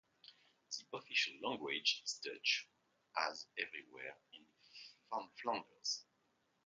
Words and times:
The 0.71 0.97
official 0.97 1.33
language 1.47 2.01
is 2.03 2.19
Dutch, 2.23 2.67
as 3.15 3.45
everywhere 3.55 4.17
in 4.33 4.47
Flanders. 5.43 6.05